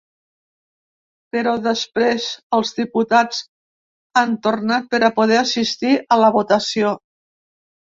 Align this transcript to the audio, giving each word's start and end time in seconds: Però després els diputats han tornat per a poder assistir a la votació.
Però 1.35 1.51
després 1.65 2.25
els 2.59 2.71
diputats 2.79 3.43
han 4.23 4.35
tornat 4.49 4.89
per 4.97 5.03
a 5.05 5.13
poder 5.21 5.39
assistir 5.45 5.95
a 6.17 6.21
la 6.25 6.35
votació. 6.41 6.99